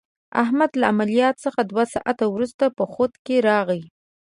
[0.43, 3.83] احمد له عملیات څخه دوه ساعته ورسته په خود کې راغی.